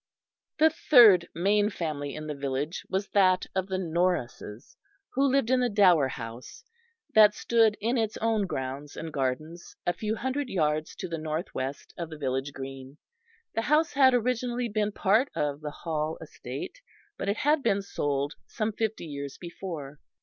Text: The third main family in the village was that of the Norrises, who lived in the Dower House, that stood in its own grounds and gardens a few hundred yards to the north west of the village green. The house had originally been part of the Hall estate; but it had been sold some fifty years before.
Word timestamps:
The 0.57 0.71
third 0.71 1.29
main 1.35 1.69
family 1.69 2.15
in 2.15 2.25
the 2.25 2.33
village 2.33 2.81
was 2.89 3.09
that 3.09 3.45
of 3.53 3.67
the 3.67 3.77
Norrises, 3.77 4.75
who 5.13 5.29
lived 5.31 5.51
in 5.51 5.59
the 5.59 5.69
Dower 5.69 6.07
House, 6.07 6.63
that 7.13 7.35
stood 7.35 7.77
in 7.79 7.99
its 7.99 8.17
own 8.17 8.47
grounds 8.47 8.97
and 8.97 9.13
gardens 9.13 9.75
a 9.85 9.93
few 9.93 10.15
hundred 10.15 10.49
yards 10.49 10.95
to 10.95 11.07
the 11.07 11.19
north 11.19 11.53
west 11.53 11.93
of 11.99 12.09
the 12.09 12.17
village 12.17 12.51
green. 12.51 12.97
The 13.53 13.61
house 13.61 13.93
had 13.93 14.15
originally 14.15 14.69
been 14.69 14.91
part 14.91 15.29
of 15.35 15.61
the 15.61 15.69
Hall 15.69 16.17
estate; 16.19 16.81
but 17.15 17.29
it 17.29 17.37
had 17.37 17.61
been 17.61 17.83
sold 17.83 18.33
some 18.47 18.71
fifty 18.71 19.05
years 19.05 19.37
before. 19.37 19.99